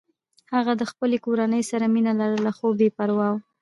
[0.53, 3.35] هغه د خپلې کورنۍ سره مینه لرله خو بې پروا و